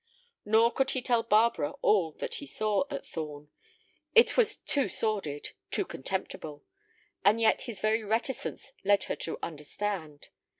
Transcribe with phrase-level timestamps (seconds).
[0.45, 3.51] Nor could he tell Barbara all that he saw at Thorn.
[4.15, 6.63] It was too sordid, too contemptible;
[7.23, 10.29] and yet his very reticence led her to understand.